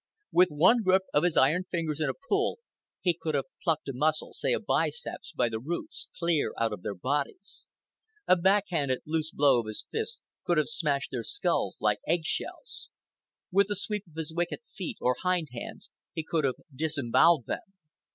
[0.31, 2.57] With one grip of his iron fingers and a pull,
[3.01, 6.81] he could have plucked a muscle, say a biceps, by the roots, clear out of
[6.81, 7.67] their bodies.
[8.27, 12.25] A back handed, loose blow of his fist could have smashed their skulls like egg
[12.25, 12.89] shells.
[13.51, 17.59] With a sweep of his wicked feet (or hind hands) he could have disembowelled them.